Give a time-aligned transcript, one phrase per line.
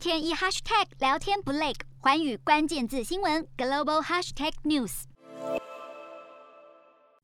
[0.00, 5.02] 天一 hashtag 聊天不累，寰宇关键字新闻 global hashtag news。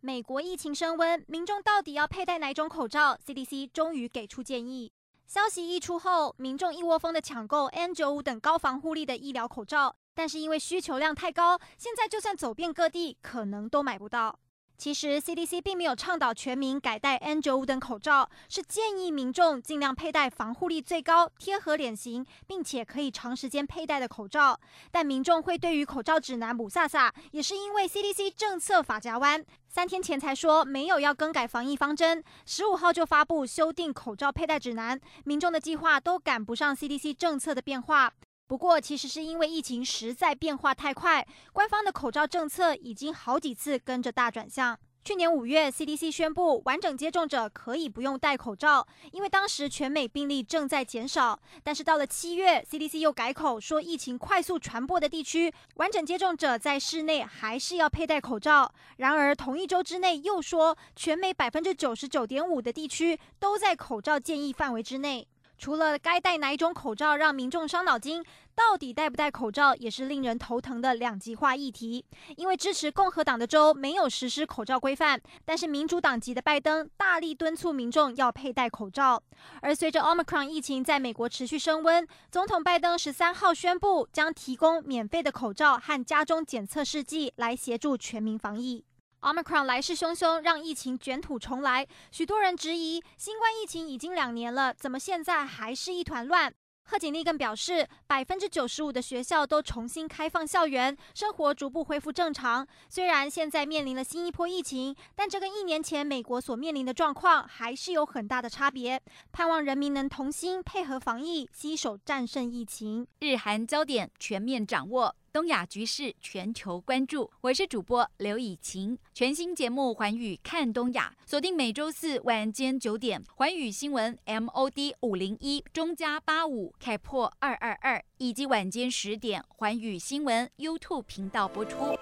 [0.00, 4.92] 美国疫情升温，民众到底要佩戴哪种口罩？CDC 终于给出建议。
[5.26, 14.38] 消息一出后，民众一窝蜂的抢购 N95 等高防护力的医疗口罩，但是因为需求量太高，现在就算走遍各地，可能都买不到。
[14.76, 24.60] 其实 CDC 并没有倡导全民改戴 N95 等口罩，是建议民众尽量佩戴防护力最高、贴合脸型，并且可以长时间佩戴的口罩。
[24.90, 38.12] 但民众会对于口罩指南雾煞煞，也是因为 CDC 政策法夹弯，三天前才说没有要更改防疫方针，十五号就发布修订口罩佩戴指南，民众的计划都赶不上 CDC 政策的变化。
[38.48, 44.78] 不过，其实是因为疫情实在变化太快，官方的口罩政策已经好几次跟着大转向。
[45.02, 51.38] 去年五月，CDC 宣布完整接种者可以不用戴口罩，因为当时全美病例正在减少。
[51.62, 58.72] 但是到了七月，CDC 又改口说，疫情快速传播的地区，完整接种者在室内还是要佩戴口罩。
[58.96, 65.26] 然而同一周之内又说，全美百分之九十九点五的地区都在口罩建议范围之内。
[65.58, 72.04] 除了该戴哪一种口罩让民众伤脑筋，到底戴不戴口罩也是令人头疼的两极化议题。
[72.36, 79.22] 因为支持共和党的州没有实施口罩规范，但是民主党籍的拜登大力敦促民众要佩戴口罩。
[79.60, 88.84] 而随着 Omicron 疫情在美国持续升温，总统拜登十三号宣布将提供免费的口罩和家中检测试剂来协助全民防疫。
[89.20, 91.86] Omicron 来势汹汹，让疫情卷土重来。
[92.10, 96.52] 许多人质疑，新冠疫情已经两年了，怎么现在还是一团乱？
[96.88, 102.64] 贺锦丽更表示，百分之九十五的学校都重新开放校园，生活逐步恢复正常。
[102.88, 109.02] 虽然现在面临了新一波疫情，但这跟一年前美国所面临的状况还是有很大的差别。
[109.32, 113.04] 盼望人民能同心配合防疫，携手战胜疫情。
[113.18, 115.16] 日韩焦点全面掌握。
[115.36, 118.96] 东亚局势全球关注，我是主播刘以晴。
[119.12, 131.94] 全新节目《环宇看东亚》，锁定每周四晚间九点，环宇新闻 MOD 五零一中加八五开破二二二，以及晚间十点，环宇新闻 YouTube 频道播出。